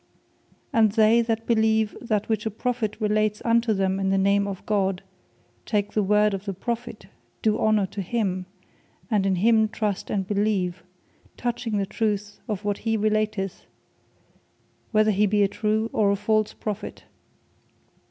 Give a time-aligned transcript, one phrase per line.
[0.73, 4.65] And they that believe that which a Prophet relates unto them in the name of
[4.65, 5.03] God,
[5.67, 7.05] take the word of the Prophet,
[7.43, 8.47] do honour to him,
[9.11, 10.81] and in him trust, and believe,
[11.37, 13.67] touching the truth of what he relateth,
[14.91, 17.03] whether he be a true, or a false Prophet.